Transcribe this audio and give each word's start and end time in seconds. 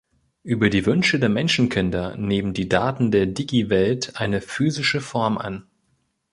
Über 0.41 0.71
die 0.71 0.87
Wünsche 0.87 1.19
der 1.19 1.29
Menschenkinder 1.29 2.17
nehmen 2.17 2.55
die 2.55 2.67
Daten 2.67 3.11
der 3.11 3.27
Digiwelt 3.27 4.19
eine 4.19 4.41
physische 4.41 4.99
Form 4.99 5.37
an. 5.37 5.67